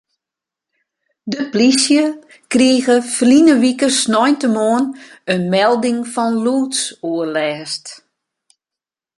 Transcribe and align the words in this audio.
De 1.33 1.39
polysje 1.51 2.03
krige 2.53 2.95
ferline 3.13 3.55
wike 3.63 3.89
sneintemoarn 4.01 4.85
in 5.33 5.41
melding 5.55 6.01
fan 6.13 6.33
lûdsoerlêst. 6.45 7.85